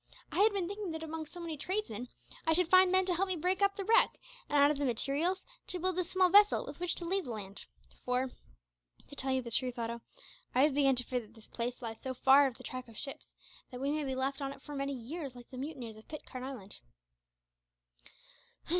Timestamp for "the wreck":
3.75-4.17